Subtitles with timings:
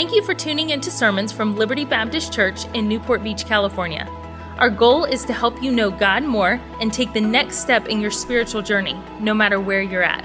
[0.00, 4.08] Thank you for tuning into sermons from Liberty Baptist Church in Newport Beach, California.
[4.56, 8.00] Our goal is to help you know God more and take the next step in
[8.00, 10.24] your spiritual journey, no matter where you're at.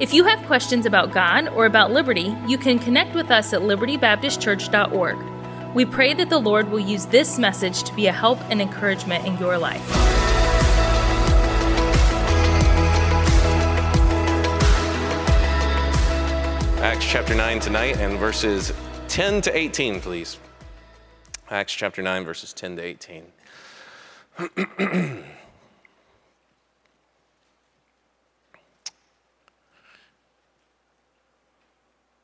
[0.00, 3.60] If you have questions about God or about Liberty, you can connect with us at
[3.60, 5.74] libertybaptistchurch.org.
[5.74, 9.26] We pray that the Lord will use this message to be a help and encouragement
[9.26, 9.86] in your life.
[16.80, 18.72] Acts chapter 9 tonight and verses
[19.14, 20.38] 10 to 18, please.
[21.48, 23.22] Acts chapter 9, verses 10 to 18.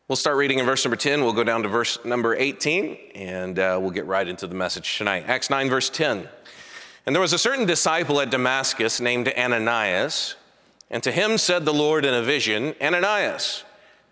[0.08, 1.22] we'll start reading in verse number 10.
[1.22, 4.98] We'll go down to verse number 18, and uh, we'll get right into the message
[4.98, 5.26] tonight.
[5.28, 6.28] Acts 9, verse 10.
[7.06, 10.34] And there was a certain disciple at Damascus named Ananias,
[10.90, 13.62] and to him said the Lord in a vision, Ananias.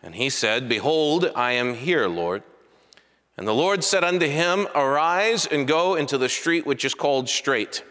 [0.00, 2.44] And he said, Behold, I am here, Lord.
[3.38, 7.28] And the Lord said unto him, Arise and go into the street which is called
[7.28, 7.84] Straight,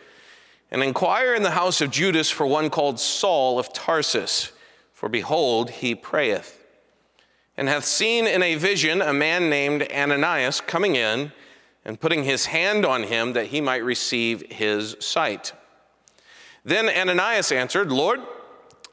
[0.70, 4.52] and inquire in the house of Judas for one called Saul of Tarsus,
[4.92, 6.66] for behold, he prayeth,
[7.56, 11.32] and hath seen in a vision a man named Ananias coming in
[11.86, 15.54] and putting his hand on him that he might receive his sight.
[16.66, 18.20] Then Ananias answered, Lord,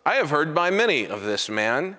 [0.07, 1.99] I have heard by many of this man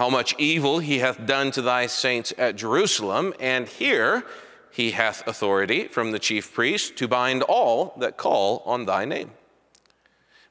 [0.00, 4.24] how much evil he hath done to thy saints at Jerusalem, and here
[4.70, 9.30] he hath authority from the chief priest to bind all that call on thy name.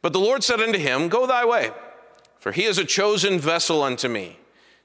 [0.03, 1.72] But the Lord said unto him, Go thy way,
[2.38, 4.38] for he is a chosen vessel unto me,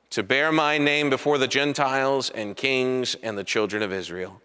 [0.09, 4.41] to bear my name before the Gentiles and kings and the children of Israel.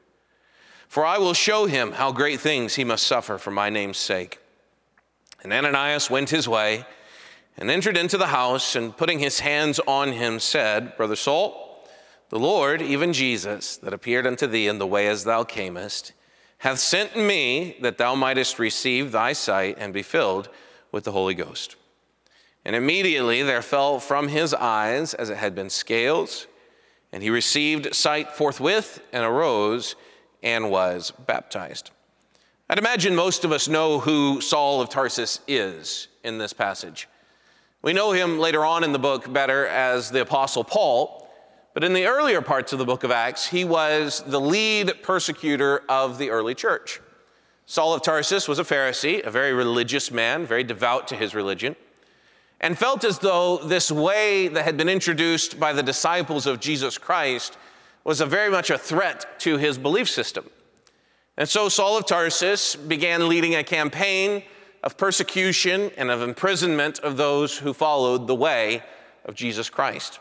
[0.90, 4.40] For I will show him how great things he must suffer for my name's sake.
[5.42, 6.84] And Ananias went his way
[7.58, 11.88] and entered into the house, and putting his hands on him, said, Brother Saul,
[12.30, 16.14] the Lord, even Jesus, that appeared unto thee in the way as thou camest,
[16.60, 20.50] hath sent me that thou mightest receive thy sight and be filled
[20.92, 21.76] with the Holy Ghost.
[22.66, 26.48] And immediately there fell from his eyes as it had been scales,
[27.12, 29.96] and he received sight forthwith and arose
[30.44, 31.92] and was baptized.
[32.70, 37.08] I'd imagine most of us know who Saul of Tarsus is in this passage.
[37.82, 41.30] We know him later on in the book better as the Apostle Paul,
[41.74, 45.84] but in the earlier parts of the book of Acts, he was the lead persecutor
[45.88, 47.00] of the early church.
[47.66, 51.78] Saul of Tarsus was a Pharisee, a very religious man, very devout to his religion,
[52.60, 56.98] and felt as though this way that had been introduced by the disciples of Jesus
[56.98, 57.58] Christ
[58.04, 60.50] was a very much a threat to his belief system.
[61.38, 64.44] And so Saul of Tarsus began leading a campaign
[64.84, 68.84] of persecution and of imprisonment of those who followed the way
[69.26, 70.20] of Jesus Christ.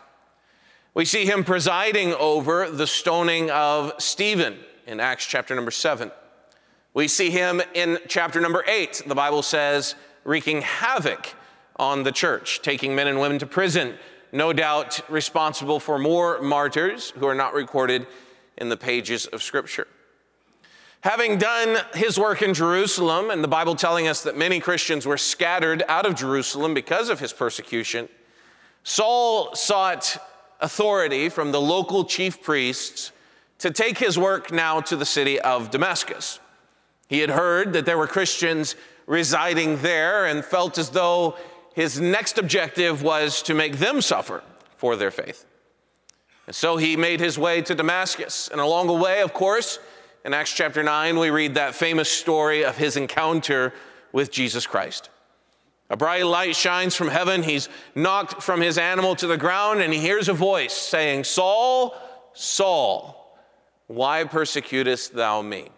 [0.95, 6.11] We see him presiding over the stoning of Stephen in Acts chapter number seven.
[6.95, 11.35] We see him in chapter number eight, the Bible says, wreaking havoc
[11.77, 13.95] on the church, taking men and women to prison,
[14.33, 18.07] no doubt responsible for more martyrs who are not recorded
[18.57, 19.87] in the pages of Scripture.
[21.03, 25.17] Having done his work in Jerusalem, and the Bible telling us that many Christians were
[25.17, 28.09] scattered out of Jerusalem because of his persecution,
[28.83, 30.19] Saul sought
[30.61, 33.13] authority from the local chief priests
[33.59, 36.41] to take his work now to the city of Damascus.
[37.09, 38.75] He had heard that there were Christians
[39.07, 41.37] residing there and felt as though
[41.75, 44.43] his next objective was to make them suffer
[44.77, 45.45] for their faith.
[46.47, 48.49] And so he made his way to Damascus.
[48.49, 49.79] And along the way, of course,
[50.25, 53.73] in Acts chapter 9, we read that famous story of his encounter
[54.13, 55.11] with Jesus Christ.
[55.91, 57.43] A bright light shines from heaven.
[57.43, 61.97] He's knocked from his animal to the ground, and he hears a voice saying, Saul,
[62.35, 63.39] Saul,
[63.87, 65.69] why persecutest thou me?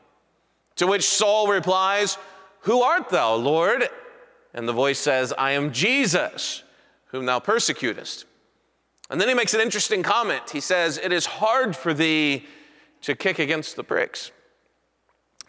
[0.76, 2.18] To which Saul replies,
[2.60, 3.88] Who art thou, Lord?
[4.52, 6.64] And the voice says, I am Jesus,
[7.06, 8.24] whom thou persecutest.
[9.10, 10.50] And then he makes an interesting comment.
[10.50, 12.46] He says, It is hard for thee
[13.02, 14.30] to kick against the pricks.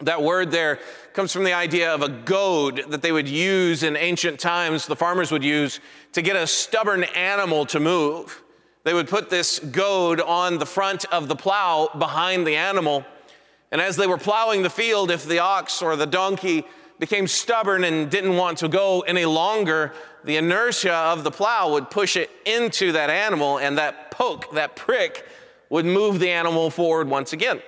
[0.00, 0.80] That word there
[1.12, 4.96] comes from the idea of a goad that they would use in ancient times, the
[4.96, 5.80] farmers would use
[6.12, 8.42] to get a stubborn animal to move.
[8.84, 13.04] They would put this goad on the front of the plow behind the animal.
[13.70, 16.64] And as they were plowing the field, if the ox or the donkey
[16.98, 19.92] became stubborn and didn't want to go any longer,
[20.24, 24.76] the inertia of the plow would push it into that animal, and that poke, that
[24.76, 25.26] prick,
[25.72, 27.62] would move the animal forward once again.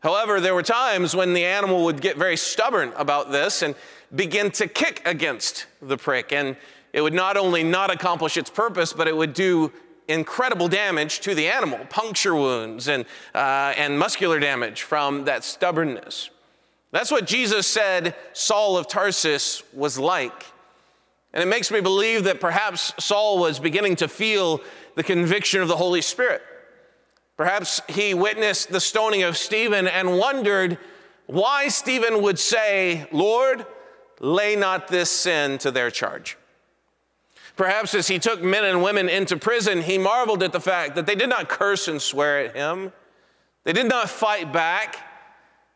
[0.00, 3.74] However, there were times when the animal would get very stubborn about this and
[4.14, 6.32] begin to kick against the prick.
[6.32, 6.56] And
[6.94, 9.70] it would not only not accomplish its purpose, but it would do
[10.08, 13.04] incredible damage to the animal, puncture wounds and,
[13.34, 16.30] uh, and muscular damage from that stubbornness.
[16.92, 20.46] That's what Jesus said Saul of Tarsus was like.
[21.34, 24.62] And it makes me believe that perhaps Saul was beginning to feel
[24.94, 26.42] the conviction of the Holy Spirit.
[27.42, 30.78] Perhaps he witnessed the stoning of Stephen and wondered
[31.26, 33.66] why Stephen would say, Lord,
[34.20, 36.38] lay not this sin to their charge.
[37.56, 41.06] Perhaps as he took men and women into prison, he marveled at the fact that
[41.06, 42.92] they did not curse and swear at him.
[43.64, 44.98] They did not fight back,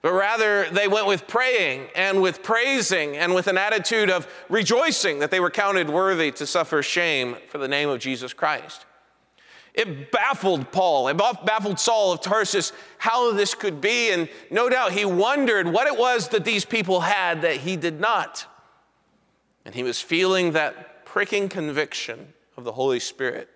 [0.02, 5.18] but rather they went with praying and with praising and with an attitude of rejoicing
[5.18, 8.85] that they were counted worthy to suffer shame for the name of Jesus Christ.
[9.76, 14.92] It baffled Paul, it baffled Saul of Tarsus how this could be, and no doubt
[14.92, 18.46] he wondered what it was that these people had that he did not.
[19.66, 23.50] And he was feeling that pricking conviction of the Holy Spirit.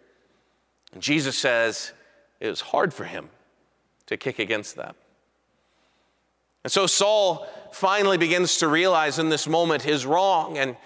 [0.93, 1.93] And Jesus says
[2.39, 3.31] it was hard for him
[4.07, 4.97] to kick against that.
[6.65, 10.77] And so Saul finally begins to realize in this moment his wrong, and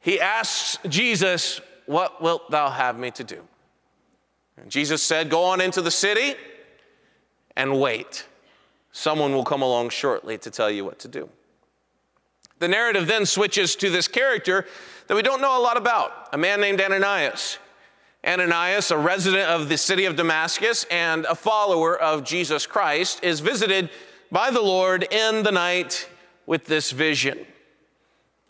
[0.00, 3.42] he asks Jesus, What wilt thou have me to do?
[4.56, 6.34] And Jesus said, Go on into the city
[7.56, 8.26] and wait.
[8.92, 11.28] Someone will come along shortly to tell you what to do.
[12.60, 14.66] The narrative then switches to this character
[15.08, 17.58] that we don't know a lot about a man named Ananias.
[18.24, 23.40] Ananias, a resident of the city of Damascus and a follower of Jesus Christ, is
[23.40, 23.90] visited
[24.30, 26.08] by the Lord in the night
[26.46, 27.44] with this vision.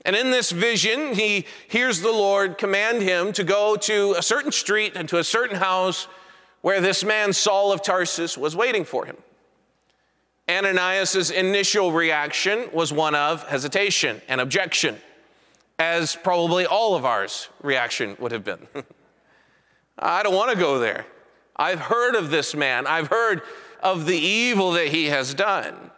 [0.05, 4.53] And in this vision, he hears the Lord command him to go to a certain
[4.53, 6.09] street and to a certain house
[6.61, 9.17] where this man, Saul of Tarsus, was waiting for him.
[10.49, 14.99] Ananias' initial reaction was one of hesitation and objection,
[15.79, 18.67] as probably all of ours reaction would have been.
[19.99, 21.07] I don't want to go there.
[21.57, 22.87] I've heard of this man.
[22.87, 23.43] I've heard
[23.83, 25.91] of the evil that he has done.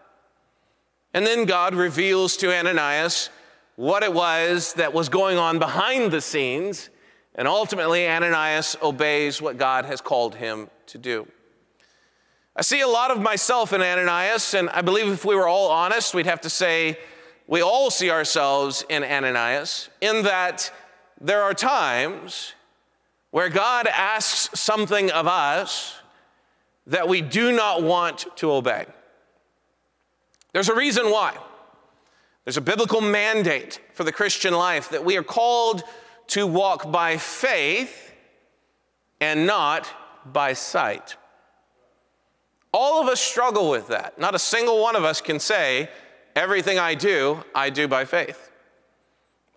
[1.12, 3.30] And then God reveals to Ananias
[3.76, 6.90] what it was that was going on behind the scenes,
[7.34, 11.26] and ultimately Ananias obeys what God has called him to do.
[12.56, 15.70] I see a lot of myself in Ananias, and I believe if we were all
[15.70, 16.98] honest, we'd have to say
[17.46, 20.72] we all see ourselves in Ananias, in that
[21.20, 22.54] there are times
[23.30, 25.94] where God asks something of us
[26.86, 28.86] that we do not want to obey.
[30.54, 31.36] There's a reason why.
[32.46, 35.82] There's a biblical mandate for the Christian life that we are called
[36.28, 38.14] to walk by faith
[39.20, 39.88] and not
[40.24, 41.16] by sight.
[42.72, 44.20] All of us struggle with that.
[44.20, 45.90] Not a single one of us can say,
[46.36, 48.52] everything I do, I do by faith.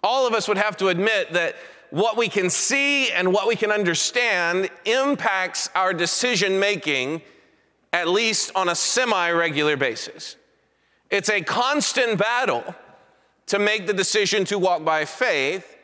[0.01, 1.57] All of us would have to admit that
[1.91, 7.21] what we can see and what we can understand impacts our decision making,
[7.93, 10.37] at least on a semi regular basis.
[11.09, 12.75] It's a constant battle
[13.47, 15.75] to make the decision to walk by faith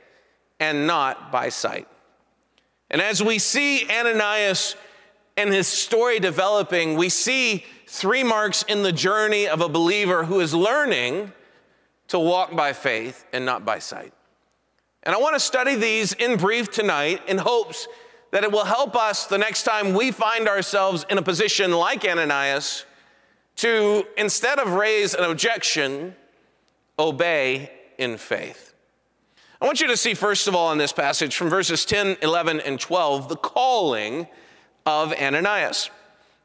[0.60, 1.88] and not by sight.
[2.90, 4.76] And as we see Ananias
[5.36, 10.40] and his story developing, we see three marks in the journey of a believer who
[10.40, 11.34] is learning
[12.08, 14.14] to walk by faith and not by sight.
[15.04, 17.88] And I want to study these in brief tonight in hopes
[18.32, 22.06] that it will help us the next time we find ourselves in a position like
[22.06, 22.86] Ananias
[23.58, 26.16] to, instead of raise an objection,
[27.00, 28.74] obey in faith.
[29.62, 32.60] I want you to see, first of all, in this passage from verses 10, 11,
[32.60, 34.28] and 12, the calling
[34.86, 35.90] of Ananias.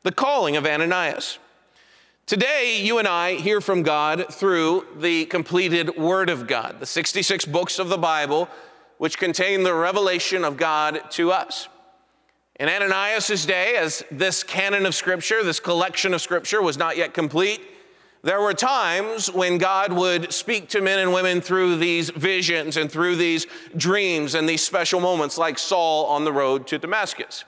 [0.02, 1.38] The calling of Ananias.
[2.26, 7.44] Today, you and I hear from God through the completed Word of God, the 66
[7.46, 8.48] books of the Bible,
[8.98, 11.68] which contain the revelation of God to us.
[12.60, 17.14] In Ananias' day, as this canon of Scripture, this collection of Scripture was not yet
[17.14, 17.62] complete,
[18.22, 22.92] there were times when God would speak to men and women through these visions and
[22.92, 23.46] through these
[23.78, 27.46] dreams and these special moments, like Saul on the road to Damascus.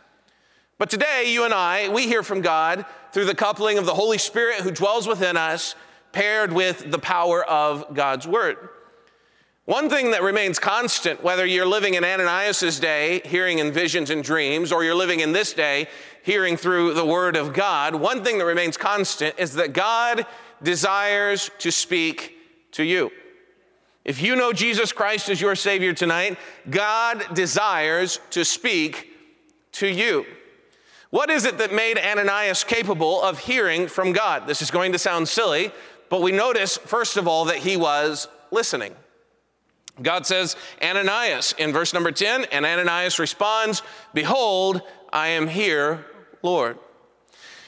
[0.78, 4.16] But today, you and I, we hear from God through the coupling of the Holy
[4.16, 5.74] Spirit who dwells within us,
[6.12, 8.56] paired with the power of God's Word.
[9.64, 14.24] One thing that remains constant, whether you're living in Ananias' day, hearing in visions and
[14.24, 15.86] dreams, or you're living in this day,
[16.24, 20.26] hearing through the Word of God, one thing that remains constant is that God
[20.64, 22.36] desires to speak
[22.72, 23.12] to you.
[24.04, 26.38] If you know Jesus Christ as your Savior tonight,
[26.68, 29.10] God desires to speak
[29.72, 30.26] to you.
[31.10, 34.48] What is it that made Ananias capable of hearing from God?
[34.48, 35.70] This is going to sound silly,
[36.08, 38.92] but we notice, first of all, that he was listening.
[40.00, 43.82] God says, Ananias, in verse number 10, and Ananias responds,
[44.14, 44.80] Behold,
[45.12, 46.06] I am here,
[46.42, 46.78] Lord.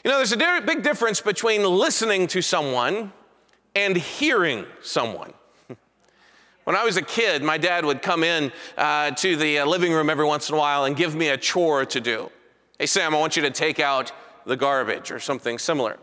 [0.02, 3.12] You know, there's a big difference between listening to someone
[3.74, 5.32] and hearing someone.
[6.64, 9.92] When I was a kid, my dad would come in uh, to the uh, living
[9.92, 12.30] room every once in a while and give me a chore to do.
[12.78, 14.12] Hey, Sam, I want you to take out
[14.46, 15.98] the garbage or something similar.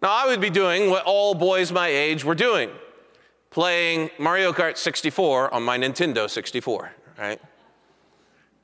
[0.00, 2.70] Now, I would be doing what all boys my age were doing
[3.52, 7.40] playing Mario Kart 64 on my Nintendo 64, right?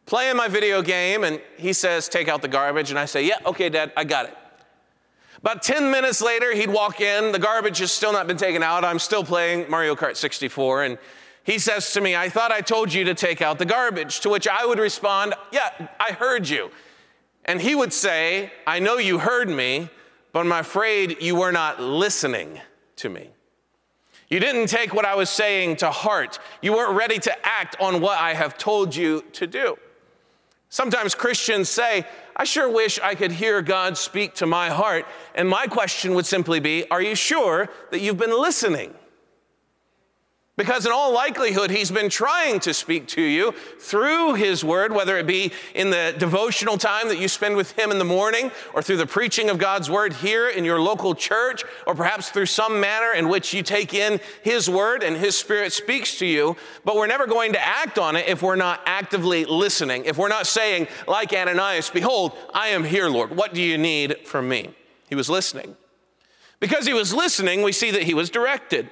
[0.07, 2.91] Playing my video game, and he says, Take out the garbage.
[2.91, 4.37] And I say, Yeah, okay, Dad, I got it.
[5.37, 7.31] About 10 minutes later, he'd walk in.
[7.31, 8.85] The garbage has still not been taken out.
[8.85, 10.85] I'm still playing Mario Kart 64.
[10.85, 10.99] And
[11.45, 14.21] he says to me, I thought I told you to take out the garbage.
[14.21, 16.71] To which I would respond, Yeah, I heard you.
[17.45, 19.91] And he would say, I know you heard me,
[20.33, 22.61] but I'm afraid you were not listening
[22.97, 23.31] to me.
[24.29, 26.39] You didn't take what I was saying to heart.
[26.61, 29.79] You weren't ready to act on what I have told you to do.
[30.69, 32.05] Sometimes Christians say,
[32.37, 35.07] I sure wish I could hear God speak to my heart.
[35.35, 38.95] And my question would simply be Are you sure that you've been listening?
[40.59, 45.17] Because, in all likelihood, he's been trying to speak to you through his word, whether
[45.17, 48.83] it be in the devotional time that you spend with him in the morning, or
[48.83, 52.81] through the preaching of God's word here in your local church, or perhaps through some
[52.81, 56.57] manner in which you take in his word and his spirit speaks to you.
[56.85, 60.27] But we're never going to act on it if we're not actively listening, if we're
[60.27, 63.37] not saying, like Ananias, Behold, I am here, Lord.
[63.37, 64.75] What do you need from me?
[65.09, 65.77] He was listening.
[66.59, 68.91] Because he was listening, we see that he was directed.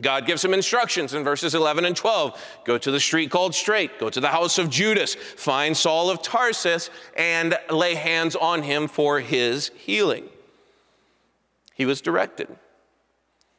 [0.00, 2.60] God gives him instructions in verses 11 and 12.
[2.64, 6.22] Go to the street called Straight, go to the house of Judas, find Saul of
[6.22, 10.28] Tarsus, and lay hands on him for his healing.
[11.74, 12.48] He was directed.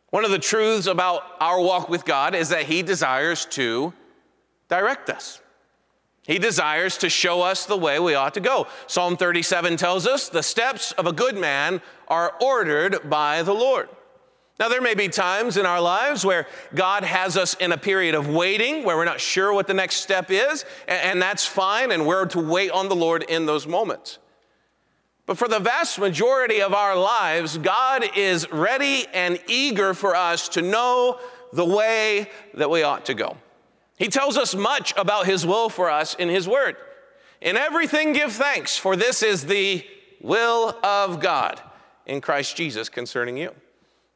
[0.10, 3.94] One of the truths about our walk with God is that he desires to
[4.68, 5.42] direct us.
[6.24, 8.68] He desires to show us the way we ought to go.
[8.88, 13.90] Psalm 37 tells us the steps of a good man are ordered by the Lord.
[14.60, 18.14] Now, there may be times in our lives where God has us in a period
[18.14, 22.06] of waiting, where we're not sure what the next step is, and that's fine, and
[22.06, 24.20] we're to wait on the Lord in those moments.
[25.26, 30.50] But for the vast majority of our lives, God is ready and eager for us
[30.50, 31.20] to know
[31.54, 33.38] the way that we ought to go.
[33.98, 36.76] He tells us much about His will for us in His Word.
[37.40, 39.86] In everything, give thanks, for this is the
[40.22, 41.60] will of God
[42.06, 43.56] in Christ Jesus concerning you.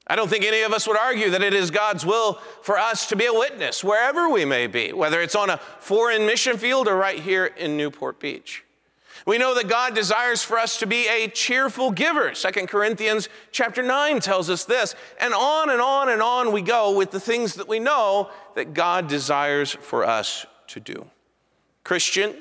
[0.08, 3.08] I don't think any of us would argue that it is God's will for us
[3.08, 6.88] to be a witness wherever we may be, whether it's on a foreign mission field
[6.88, 8.64] or right here in Newport Beach.
[9.26, 12.36] We know that God desires for us to be a cheerful giver.
[12.36, 14.94] Second Corinthians chapter 9 tells us this.
[15.20, 18.76] And on and on and on we go with the things that we know that
[18.76, 21.08] God desires for us to do.
[21.84, 22.36] Christian,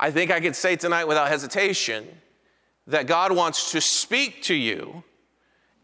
[0.00, 2.06] I think I could say tonight without hesitation
[2.88, 5.04] that God wants to speak to you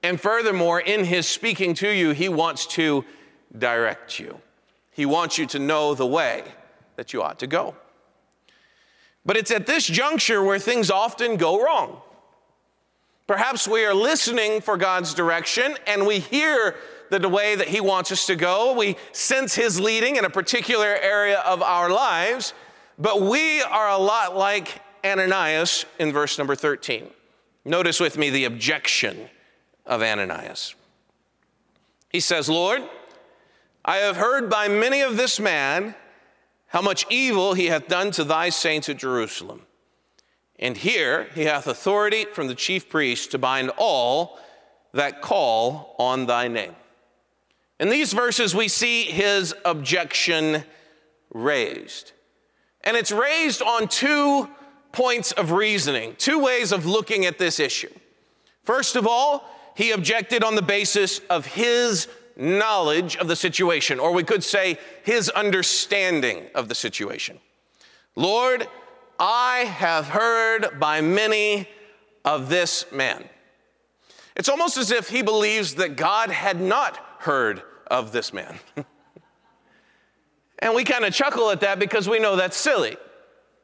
[0.04, 3.06] and furthermore, in his speaking to you, he wants to
[3.56, 4.38] direct you.
[4.90, 6.44] He wants you to know the way
[6.96, 7.74] that you ought to go.
[9.24, 12.02] But it's at this juncture where things often go wrong.
[13.26, 16.76] Perhaps we are listening for God's direction and we hear
[17.08, 18.74] the way that He wants us to go.
[18.74, 22.52] We sense His leading in a particular area of our lives,
[22.98, 27.08] but we are a lot like Ananias in verse number 13.
[27.64, 29.30] Notice with me the objection
[29.86, 30.74] of Ananias.
[32.08, 32.82] He says, Lord,
[33.84, 35.94] I have heard by many of this man
[36.68, 39.62] how much evil he hath done to thy saints at Jerusalem.
[40.58, 44.38] And here he hath authority from the chief priest to bind all
[44.92, 46.74] that call on thy name.
[47.80, 50.64] In these verses, we see his objection
[51.32, 52.12] raised.
[52.82, 54.48] And it's raised on two
[54.92, 57.92] points of reasoning, two ways of looking at this issue.
[58.62, 64.12] First of all, he objected on the basis of his knowledge of the situation, or
[64.12, 67.38] we could say his understanding of the situation.
[68.16, 68.66] Lord,
[69.18, 71.68] I have heard by many
[72.24, 73.28] of this man.
[74.36, 78.58] It's almost as if he believes that God had not heard of this man.
[80.58, 82.96] and we kind of chuckle at that because we know that's silly.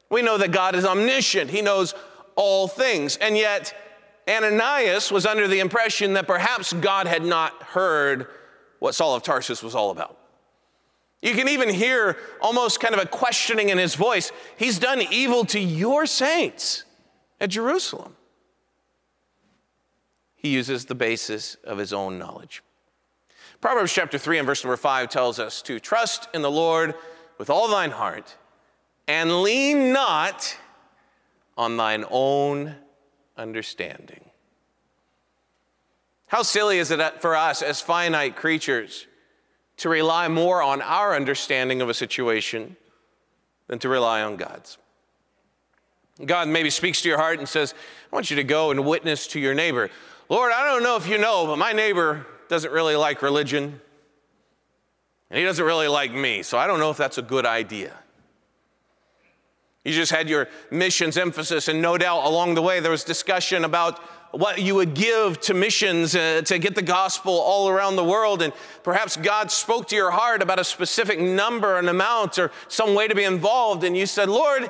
[0.09, 1.93] We know that God is omniscient, He knows
[2.35, 3.17] all things.
[3.17, 3.73] And yet,
[4.27, 8.27] Ananias was under the impression that perhaps God had not heard
[8.79, 10.17] what Saul of Tarsus was all about.
[11.21, 14.31] You can even hear almost kind of a questioning in his voice.
[14.57, 16.83] He's done evil to your saints
[17.39, 18.15] at Jerusalem.
[20.35, 22.63] He uses the basis of his own knowledge.
[23.59, 26.95] Proverbs chapter 3 and verse number 5 tells us to trust in the Lord
[27.37, 28.35] with all thine heart
[29.07, 30.57] and lean not
[31.55, 32.75] on thine own
[33.37, 34.29] understanding.
[36.27, 39.07] How silly is it for us as finite creatures
[39.77, 42.77] to rely more on our understanding of a situation
[43.67, 44.77] than to rely on God's?
[46.25, 47.73] God maybe speaks to your heart and says,
[48.11, 49.89] I want you to go and witness to your neighbor.
[50.29, 53.81] Lord, I don't know if you know, but my neighbor doesn't really like religion,
[55.29, 57.97] and he doesn't really like me, so I don't know if that's a good idea.
[59.83, 63.65] You just had your missions emphasis, and no doubt along the way there was discussion
[63.65, 63.99] about
[64.31, 68.41] what you would give to missions uh, to get the gospel all around the world.
[68.41, 72.93] And perhaps God spoke to your heart about a specific number, an amount, or some
[72.93, 73.83] way to be involved.
[73.83, 74.69] And you said, Lord,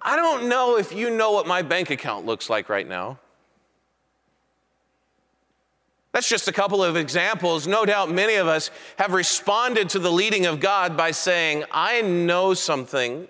[0.00, 3.18] I don't know if you know what my bank account looks like right now.
[6.12, 7.66] That's just a couple of examples.
[7.66, 12.02] No doubt many of us have responded to the leading of God by saying, I
[12.02, 13.26] know something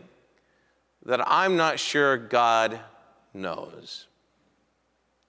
[1.05, 2.79] that I'm not sure God
[3.35, 4.07] knows.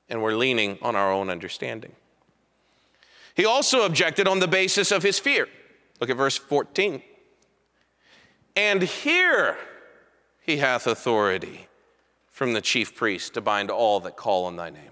[0.10, 1.94] And we're leaning on our own understanding.
[3.36, 5.48] He also objected on the basis of his fear.
[6.00, 7.02] Look at verse 14.
[8.56, 9.58] And here
[10.42, 11.68] he hath authority
[12.28, 14.92] from the chief priest to bind all that call on thy name.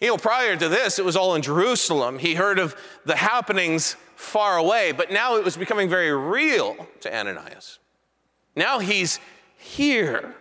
[0.00, 2.18] You know, prior to this, it was all in Jerusalem.
[2.18, 7.14] He heard of the happenings far away, but now it was becoming very real to
[7.14, 7.78] Ananias.
[8.56, 9.18] Now he's
[9.60, 10.34] here,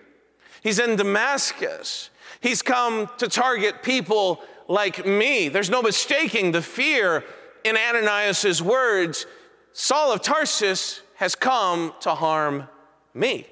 [0.63, 2.09] he's in Damascus.
[2.41, 5.49] He's come to target people like me.
[5.49, 7.23] There's no mistaking the fear
[7.63, 9.25] in Ananias' words.
[9.73, 12.67] Saul of Tarsus has come to harm
[13.13, 13.45] me.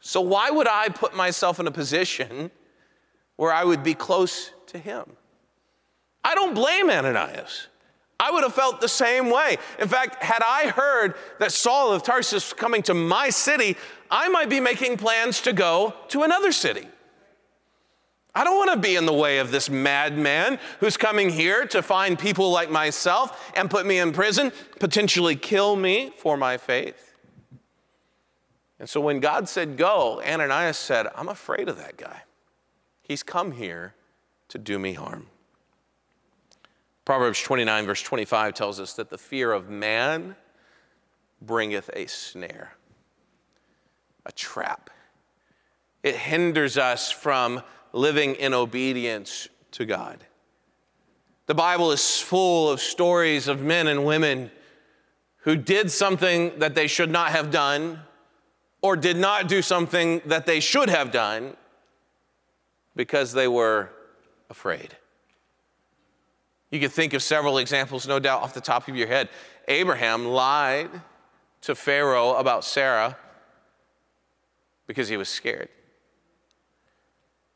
[0.00, 2.50] So, why would I put myself in a position
[3.36, 5.04] where I would be close to him?
[6.22, 7.68] I don't blame Ananias.
[8.18, 9.58] I would have felt the same way.
[9.78, 13.76] In fact, had I heard that Saul of Tarsus was coming to my city,
[14.10, 16.86] I might be making plans to go to another city.
[18.36, 21.82] I don't want to be in the way of this madman who's coming here to
[21.82, 27.14] find people like myself and put me in prison, potentially kill me for my faith.
[28.80, 32.22] And so when God said go, Ananias said, I'm afraid of that guy.
[33.02, 33.94] He's come here
[34.48, 35.28] to do me harm.
[37.04, 40.36] Proverbs 29, verse 25 tells us that the fear of man
[41.42, 42.72] bringeth a snare,
[44.24, 44.88] a trap.
[46.02, 47.62] It hinders us from
[47.92, 50.24] living in obedience to God.
[51.46, 54.50] The Bible is full of stories of men and women
[55.38, 58.00] who did something that they should not have done
[58.80, 61.54] or did not do something that they should have done
[62.96, 63.90] because they were
[64.48, 64.96] afraid.
[66.74, 69.28] You could think of several examples, no doubt, off the top of your head.
[69.68, 70.90] Abraham lied
[71.60, 73.16] to Pharaoh about Sarah
[74.88, 75.68] because he was scared.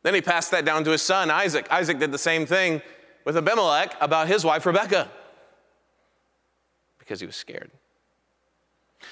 [0.04, 1.66] Then he passed that down to his son, Isaac.
[1.68, 2.80] Isaac did the same thing
[3.24, 5.10] with Abimelech about his wife, Rebekah,
[7.00, 7.72] because he was scared.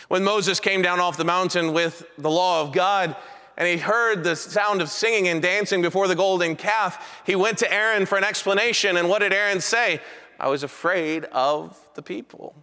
[0.06, 3.16] When Moses came down off the mountain with the law of God,
[3.56, 7.58] and he heard the sound of singing and dancing before the golden calf, he went
[7.58, 8.96] to Aaron for an explanation.
[8.96, 10.00] And what did Aaron say?
[10.38, 12.54] I was afraid of the people.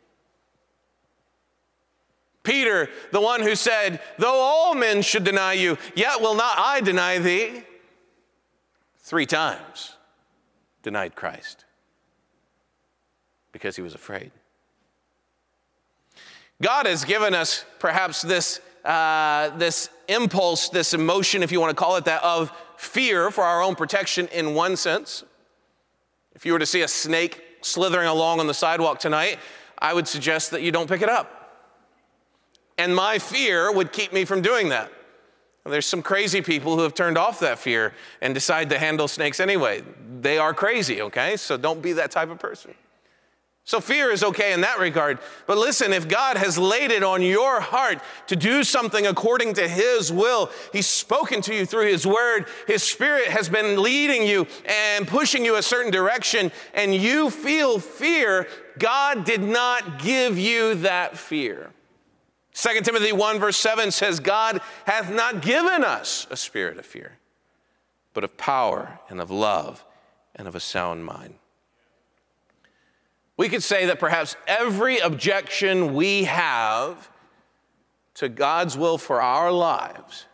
[2.44, 6.82] Peter, the one who said, Though all men should deny you, yet will not I
[6.82, 7.64] deny thee,
[9.00, 9.96] three times
[10.84, 11.66] denied Christ
[13.52, 14.32] because he was afraid.
[16.62, 21.76] God has given us perhaps this, uh, this impulse, this emotion, if you want to
[21.76, 25.24] call it that, of fear for our own protection in one sense.
[26.36, 29.40] If you were to see a snake slithering along on the sidewalk tonight,
[29.78, 31.40] I would suggest that you don't pick it up.
[32.78, 34.92] And my fear would keep me from doing that.
[35.66, 39.40] There's some crazy people who have turned off that fear and decide to handle snakes
[39.40, 39.84] anyway.
[40.20, 41.38] They are crazy, okay?
[41.38, 42.74] So don't be that type of person.
[43.66, 45.20] So fear is okay in that regard.
[45.48, 49.70] But listen, if God has laid it on your heart to do something according to
[49.70, 54.48] His will, He's spoken to you through His word, His Spirit has been leading you
[54.66, 58.48] and pushing you a certain direction, and you feel fear,
[58.78, 61.70] God did not give you that fear.
[62.56, 67.14] 2 Timothy 1, verse 7 says, God hath not given us a spirit of fear,
[68.14, 69.86] but of power and of love
[70.36, 71.36] and of a sound mind.
[73.38, 77.10] We could say that perhaps every objection we have
[78.16, 80.26] to God's will for our lives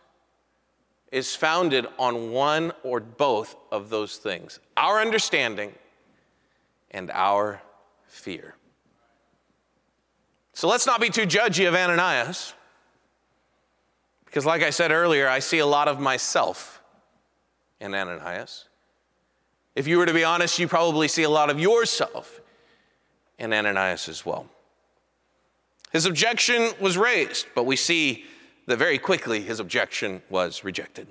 [1.10, 5.74] is founded on one or both of those things our understanding
[6.90, 7.62] and our
[8.06, 8.54] fear.
[10.52, 12.54] So let's not be too judgy of Ananias.
[14.26, 16.80] Because, like I said earlier, I see a lot of myself
[17.80, 18.68] in Ananias.
[19.74, 22.40] If you were to be honest, you probably see a lot of yourself
[23.40, 24.46] in Ananias as well.
[25.90, 28.24] His objection was raised, but we see
[28.66, 31.08] that very quickly his objection was rejected.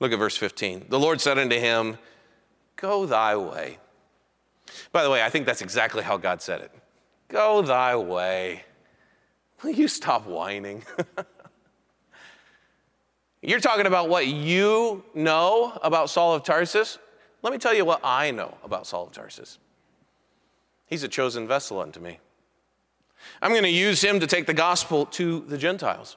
[0.00, 0.86] Look at verse 15.
[0.88, 1.98] The Lord said unto him,
[2.74, 3.78] Go thy way.
[4.92, 6.72] By the way, I think that's exactly how God said it.
[7.28, 8.64] Go thy way.
[9.62, 10.82] Will you stop whining?
[13.42, 16.98] You're talking about what you know about Saul of Tarsus.
[17.42, 19.58] Let me tell you what I know about Saul of Tarsus.
[20.86, 22.18] He's a chosen vessel unto me.
[23.42, 26.16] I'm going to use him to take the gospel to the Gentiles.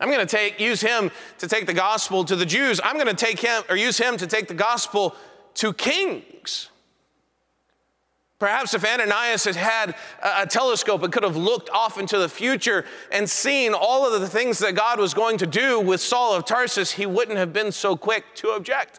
[0.00, 2.80] I'm going to take, use him to take the gospel to the Jews.
[2.82, 5.14] I'm going to take him or use him to take the gospel
[5.54, 6.70] to kings.
[8.40, 12.84] Perhaps if Ananias had had a telescope, it could have looked off into the future
[13.12, 16.44] and seen all of the things that God was going to do with Saul of
[16.44, 18.98] Tarsus, he wouldn't have been so quick to object.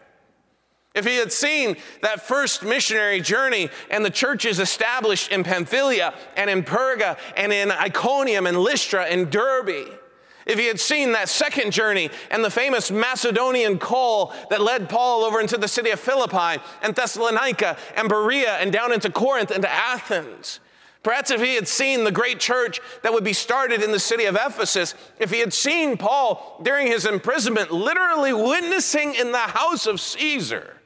[0.93, 6.49] If he had seen that first missionary journey and the churches established in Pamphylia and
[6.49, 9.99] in Perga and in Iconium and Lystra and Derbe,
[10.45, 15.23] if he had seen that second journey and the famous Macedonian call that led Paul
[15.23, 19.63] over into the city of Philippi and Thessalonica and Berea and down into Corinth and
[19.63, 20.59] to Athens,
[21.03, 24.23] Perhaps if he had seen the great church that would be started in the city
[24.23, 29.85] of Ephesus, if he had seen Paul during his imprisonment literally witnessing in the house
[29.85, 30.77] of Caesar,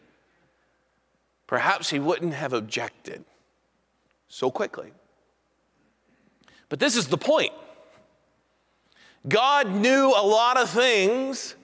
[1.48, 3.24] perhaps he wouldn't have objected
[4.28, 4.92] so quickly.
[6.70, 7.54] But this is the point.
[9.28, 11.56] God knew a lot of things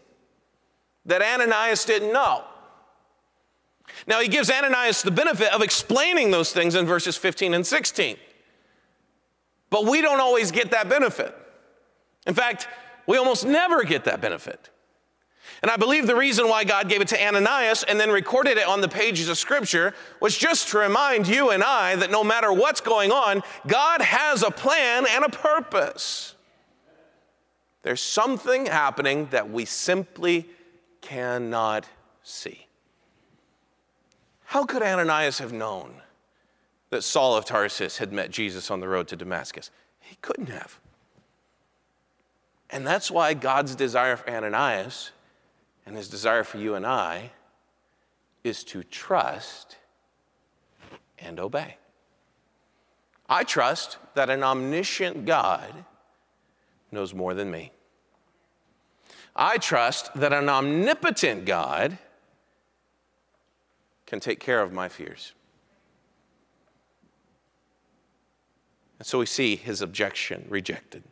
[1.05, 2.45] that Ananias didn't know.
[4.07, 8.17] Now, he gives Ananias the benefit of explaining those things in verses 15 and 16.
[9.69, 11.35] But we don't always get that benefit.
[12.25, 12.67] In fact,
[13.07, 14.69] we almost never get that benefit.
[15.63, 18.67] And I believe the reason why God gave it to Ananias and then recorded it
[18.67, 22.52] on the pages of Scripture was just to remind you and I that no matter
[22.52, 26.36] what's going on, God has a plan and a purpose.
[27.82, 30.49] There's something happening that we simply
[30.99, 31.88] cannot
[32.23, 32.67] see.
[34.43, 35.93] How could Ananias have known
[36.89, 39.71] that Saul of Tarsus had met Jesus on the road to Damascus?
[40.02, 40.78] He couldn't have.
[42.69, 45.12] And that's why God's desire for Ananias
[45.85, 47.31] and his desire for you and I
[48.43, 49.77] is to trust
[51.17, 51.77] and obey.
[53.29, 55.85] I trust that an omniscient God
[56.91, 57.71] knows more than me.
[59.35, 61.97] I trust that an omnipotent God
[64.05, 65.33] can take care of my fears.
[68.99, 71.03] And so we see his objection rejected.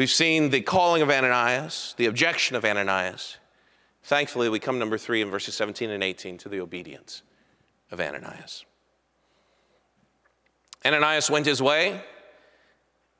[0.00, 3.36] We've seen the calling of Ananias, the objection of Ananias.
[4.02, 7.20] Thankfully, we come number three in verses 17 and 18 to the obedience
[7.90, 8.64] of Ananias.
[10.86, 12.02] Ananias went his way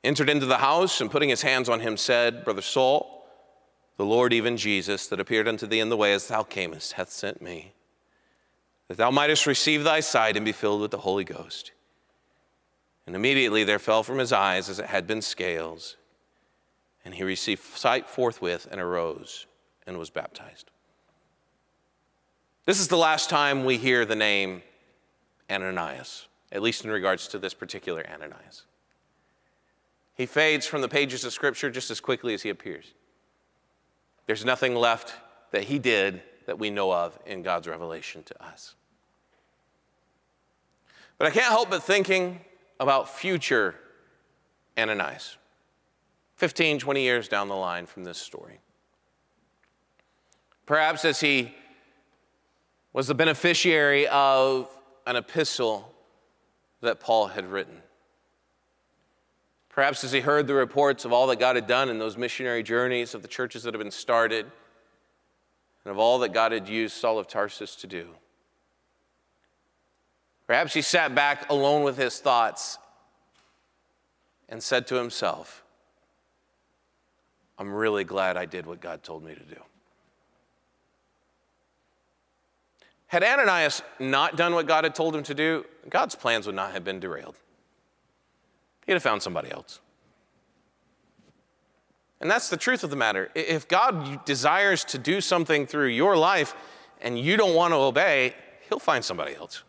[0.03, 3.27] entered into the house and putting his hands on him said, Brother Saul,
[3.97, 7.11] the Lord, even Jesus, that appeared unto thee in the way as thou camest, hath
[7.11, 7.73] sent me,
[8.87, 11.73] that thou mightest receive thy sight and be filled with the Holy Ghost.
[13.05, 15.97] And immediately there fell from his eyes as it had been scales,
[17.03, 19.47] and he received sight forthwith and arose
[19.87, 20.71] and was baptized.
[22.65, 24.61] This is the last time we hear the name
[25.49, 28.63] Ananias, at least in regards to this particular Ananias.
[30.15, 32.93] He fades from the pages of Scripture just as quickly as he appears.
[34.27, 35.15] There's nothing left
[35.51, 38.75] that he did that we know of in God's revelation to us.
[41.17, 42.41] But I can't help but thinking
[42.79, 43.75] about future
[44.77, 45.37] Ananias,
[46.41, 48.61] 15, 20 years down the line from this story.
[50.65, 51.53] Perhaps as he
[52.93, 54.67] was the beneficiary of
[55.05, 55.93] an epistle
[56.81, 57.83] that Paul had written.
[59.69, 62.63] Perhaps as he heard the reports of all that God had done in those missionary
[62.63, 64.47] journeys, of the churches that had been started,
[65.85, 68.07] and of all that God had used Saul of Tarsus to do.
[70.47, 72.79] Perhaps he sat back alone with his thoughts
[74.49, 75.60] and said to himself,
[77.61, 79.61] I'm really glad I did what God told me to do.
[83.05, 86.71] Had Ananias not done what God had told him to do, God's plans would not
[86.71, 87.37] have been derailed.
[88.87, 89.79] He'd have found somebody else.
[92.19, 93.29] And that's the truth of the matter.
[93.35, 96.55] If God desires to do something through your life
[96.99, 98.33] and you don't want to obey,
[98.69, 99.61] He'll find somebody else.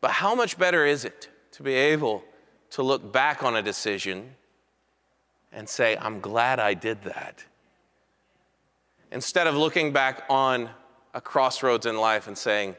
[0.00, 2.24] But how much better is it to be able
[2.70, 4.36] to look back on a decision
[5.52, 7.44] and say, I'm glad I did that?
[9.10, 10.70] Instead of looking back on
[11.14, 12.74] a crossroads in life and saying,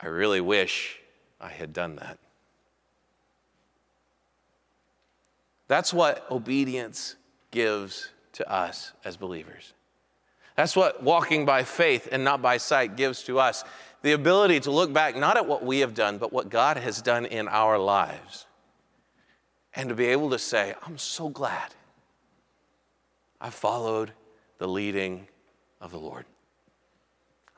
[0.00, 0.98] I really wish
[1.40, 2.18] I had done that.
[5.68, 7.16] That's what obedience
[7.50, 9.72] gives to us as believers.
[10.56, 13.64] That's what walking by faith and not by sight gives to us
[14.02, 17.00] the ability to look back not at what we have done, but what God has
[17.00, 18.46] done in our lives.
[19.74, 21.74] And to be able to say, I'm so glad
[23.40, 24.12] I followed
[24.58, 25.26] the leading
[25.80, 26.24] of the Lord.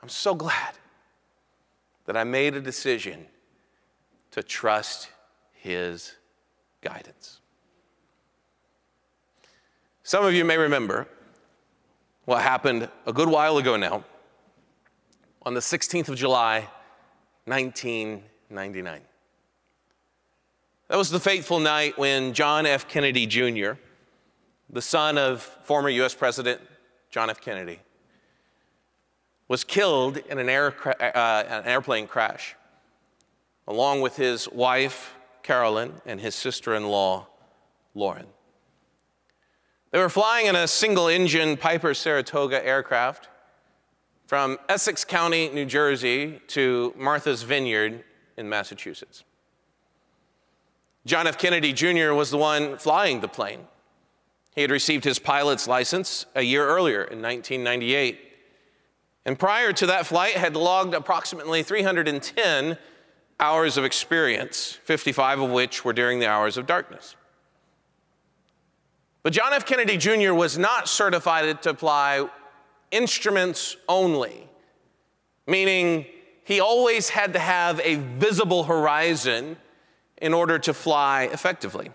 [0.01, 0.73] I'm so glad
[2.05, 3.25] that I made a decision
[4.31, 5.09] to trust
[5.53, 6.15] His
[6.81, 7.39] guidance.
[10.03, 11.07] Some of you may remember
[12.25, 14.03] what happened a good while ago now
[15.43, 16.67] on the 16th of July,
[17.45, 19.01] 1999.
[20.89, 22.87] That was the fateful night when John F.
[22.87, 23.71] Kennedy Jr.,
[24.69, 26.61] the son of former US President
[27.09, 27.41] John F.
[27.41, 27.79] Kennedy,
[29.49, 32.55] was killed in an, air, uh, an airplane crash,
[33.67, 37.27] along with his wife, Carolyn, and his sister in law,
[37.93, 38.27] Lauren.
[39.91, 43.27] They were flying in a single engine Piper Saratoga aircraft
[44.25, 48.05] from Essex County, New Jersey to Martha's Vineyard
[48.37, 49.25] in Massachusetts.
[51.07, 51.37] John F.
[51.37, 52.13] Kennedy Jr.
[52.13, 53.61] was the one flying the plane.
[54.53, 58.27] He had received his pilot's license a year earlier in 1998
[59.27, 62.77] and prior to that flight had logged approximately 310
[63.41, 67.17] hours of experience, 55 of which were during the hours of darkness.
[69.23, 69.65] But John F.
[69.65, 70.33] Kennedy Jr.
[70.33, 72.29] was not certified to fly
[72.89, 74.47] instruments only,
[75.45, 76.05] meaning
[76.45, 79.57] he always had to have a visible horizon
[80.21, 81.91] in order to fly effectively.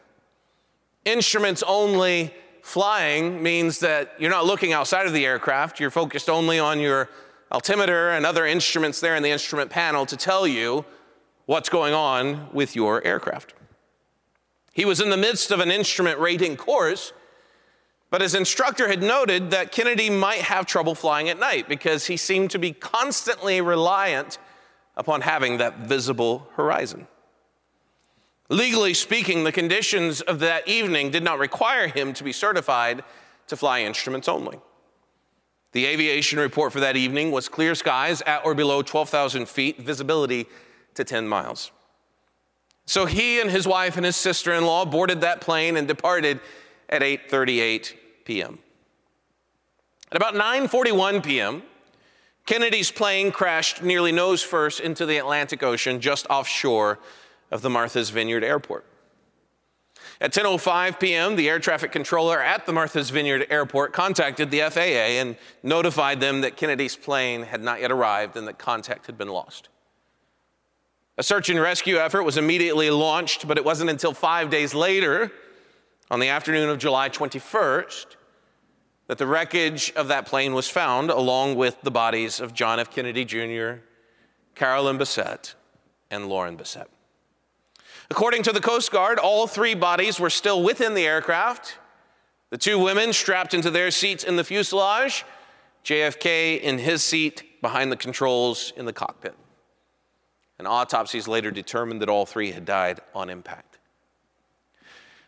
[1.04, 2.32] Instruments only
[2.62, 7.08] flying means that you're not looking outside of the aircraft, you're focused only on your
[7.50, 10.84] altimeter and other instruments there in the instrument panel to tell you
[11.46, 13.54] what's going on with your aircraft.
[14.72, 17.12] He was in the midst of an instrument rating course,
[18.10, 22.16] but his instructor had noted that Kennedy might have trouble flying at night because he
[22.16, 24.38] seemed to be constantly reliant
[24.96, 27.06] upon having that visible horizon.
[28.52, 33.02] Legally speaking, the conditions of that evening did not require him to be certified
[33.46, 34.58] to fly instruments only.
[35.72, 40.44] The aviation report for that evening was clear skies at or below 12,000 feet, visibility
[40.96, 41.70] to 10 miles.
[42.84, 46.38] So he and his wife and his sister-in-law boarded that plane and departed
[46.90, 47.94] at 8:38
[48.26, 48.58] p.m.
[50.10, 51.62] At about 9:41 p.m.,
[52.44, 56.98] Kennedy's plane crashed nearly nose first into the Atlantic Ocean just offshore
[57.52, 58.84] of the Martha's Vineyard Airport.
[60.20, 65.20] At 10:05 p.m., the air traffic controller at the Martha's Vineyard Airport contacted the FAA
[65.20, 69.28] and notified them that Kennedy's plane had not yet arrived and that contact had been
[69.28, 69.68] lost.
[71.18, 75.30] A search and rescue effort was immediately launched, but it wasn't until 5 days later,
[76.10, 78.16] on the afternoon of July 21st,
[79.08, 82.90] that the wreckage of that plane was found along with the bodies of John F.
[82.90, 83.82] Kennedy Jr.,
[84.54, 85.54] Carolyn Bessette,
[86.10, 86.88] and Lauren Bessette.
[88.10, 91.78] According to the Coast Guard, all three bodies were still within the aircraft.
[92.50, 95.24] The two women strapped into their seats in the fuselage,
[95.84, 99.34] JFK in his seat behind the controls in the cockpit.
[100.58, 103.78] And autopsies later determined that all three had died on impact.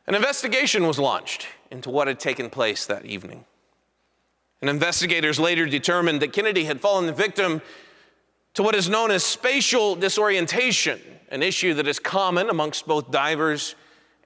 [0.07, 3.47] An investigation was launched into what had taken place that evening.
[4.61, 7.63] And investigators later determined that Kennedy had fallen victim
[8.55, 11.01] to what is known as spatial disorientation
[11.35, 13.75] an issue that is common amongst both divers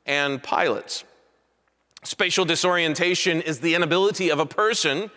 [0.04, 1.04] and pilots.
[2.04, 5.10] Spatial disorientation is the inability of a person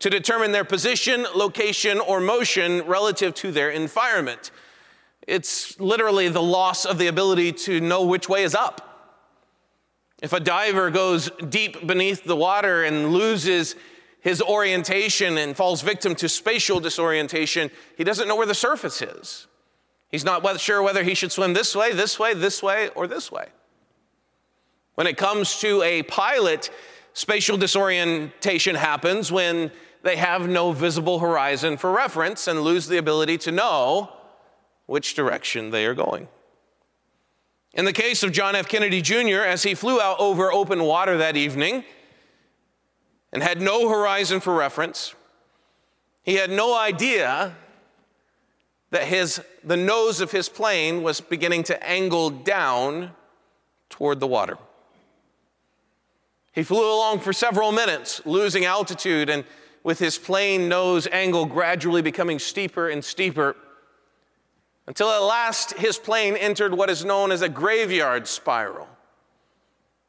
[0.00, 4.50] to determine their position, location, or motion relative to their environment.
[5.26, 8.86] It's literally the loss of the ability to know which way is up.
[10.22, 13.76] If a diver goes deep beneath the water and loses
[14.20, 19.46] his orientation and falls victim to spatial disorientation, he doesn't know where the surface is.
[20.10, 23.30] He's not sure whether he should swim this way, this way, this way, or this
[23.30, 23.46] way.
[24.94, 26.70] When it comes to a pilot,
[27.14, 29.70] spatial disorientation happens when
[30.02, 34.12] they have no visible horizon for reference and lose the ability to know
[34.86, 36.28] which direction they are going.
[37.72, 38.68] In the case of John F.
[38.68, 41.84] Kennedy Jr., as he flew out over open water that evening
[43.32, 45.14] and had no horizon for reference,
[46.22, 47.56] he had no idea
[48.90, 53.12] that his, the nose of his plane was beginning to angle down
[53.88, 54.58] toward the water.
[56.52, 59.44] He flew along for several minutes, losing altitude and
[59.82, 63.56] with his plane nose angle gradually becoming steeper and steeper
[64.86, 68.88] until at last his plane entered what is known as a graveyard spiral,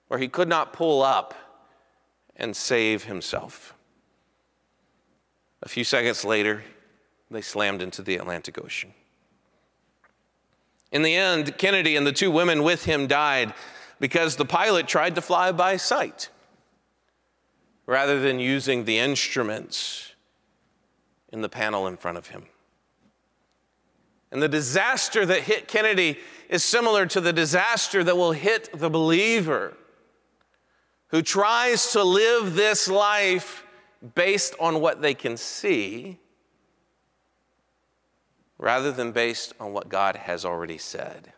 [0.07, 1.35] where he could not pull up
[2.41, 3.75] and save himself.
[5.61, 6.63] A few seconds later,
[7.29, 8.93] they slammed into the Atlantic Ocean.
[10.91, 13.53] In the end, Kennedy and the two women with him died
[13.99, 16.29] because the pilot tried to fly by sight
[17.85, 20.13] rather than using the instruments
[21.31, 22.45] in the panel in front of him.
[24.31, 26.17] And the disaster that hit Kennedy
[26.49, 29.77] is similar to the disaster that will hit the believer
[31.11, 33.65] who tries to live this life
[34.15, 36.17] based on what they can see
[38.57, 41.33] rather than based on what God has already said.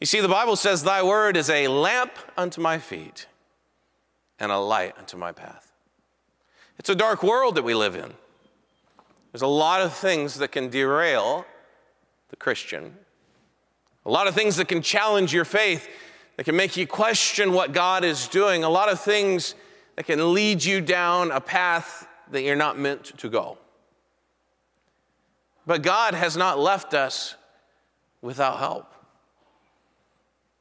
[0.00, 3.26] You see, the Bible says, Thy word is a lamp unto my feet
[4.38, 5.72] and a light unto my path.
[6.78, 8.14] It's a dark world that we live in.
[9.32, 11.44] There's a lot of things that can derail
[12.30, 12.96] the Christian,
[14.06, 15.88] a lot of things that can challenge your faith,
[16.38, 19.56] that can make you question what God is doing, a lot of things
[19.96, 23.58] that can lead you down a path that you're not meant to go.
[25.66, 27.34] But God has not left us
[28.22, 28.94] without help.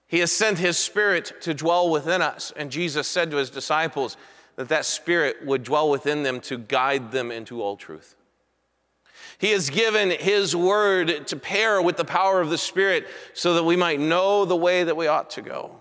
[0.08, 2.52] He has sent His Spirit to dwell within us.
[2.58, 4.18] And Jesus said to His disciples
[4.56, 8.16] that that Spirit would dwell within them to guide them into all truth.
[9.40, 13.64] He has given His Word to pair with the power of the Spirit so that
[13.64, 15.80] we might know the way that we ought to go.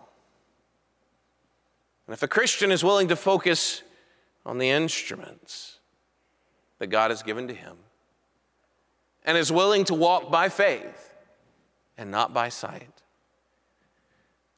[2.07, 3.83] And if a Christian is willing to focus
[4.45, 5.79] on the instruments
[6.79, 7.77] that God has given to him
[9.25, 11.13] and is willing to walk by faith
[11.99, 13.03] and not by sight,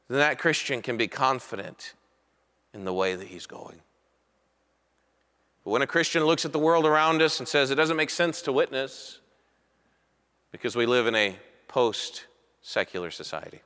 [0.09, 1.93] then that Christian can be confident
[2.73, 3.81] in the way that he's going.
[5.69, 8.09] But when a Christian looks at the world around us and says it doesn't make
[8.09, 9.19] sense to witness
[10.51, 11.35] because we live in a
[11.67, 12.25] post
[12.63, 13.61] secular society,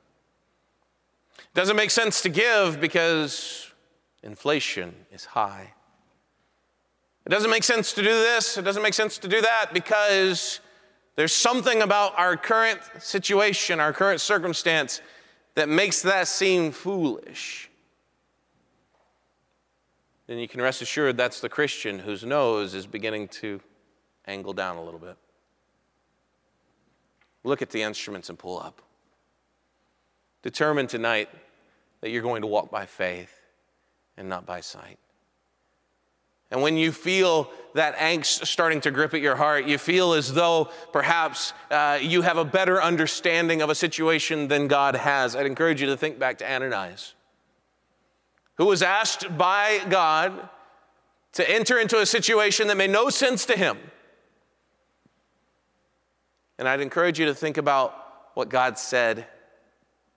[1.38, 3.72] it doesn't make sense to give because
[4.22, 5.72] inflation is high.
[7.24, 10.60] It doesn't make sense to do this, it doesn't make sense to do that because
[11.16, 15.00] there's something about our current situation, our current circumstance
[15.54, 17.70] that makes that seem foolish,
[20.26, 23.60] then you can rest assured that's the Christian whose nose is beginning to
[24.26, 25.16] angle down a little bit.
[27.42, 28.80] Look at the instruments and pull up.
[30.42, 31.28] Determine tonight
[32.00, 33.40] that you're going to walk by faith
[34.16, 34.98] and not by sight.
[36.50, 40.32] And when you feel that angst starting to grip at your heart, you feel as
[40.32, 45.34] though perhaps uh, you have a better understanding of a situation than God has.
[45.34, 47.14] I'd encourage you to think back to Ananias,
[48.56, 50.48] who was asked by God
[51.32, 53.78] to enter into a situation that made no sense to him.
[56.58, 59.26] And I'd encourage you to think about what God said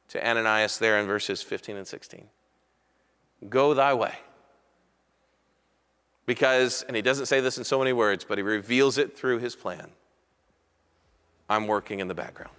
[0.10, 2.26] to Ananias there in verses 15 and 16
[3.50, 4.14] Go thy way
[6.28, 9.40] because, and he doesn't say this in so many words, but he reveals it through
[9.40, 9.88] his plan.
[11.50, 12.54] I'm working in the background.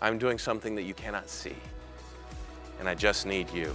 [0.00, 1.56] I'm doing something that you cannot see.
[2.78, 3.74] And I just need you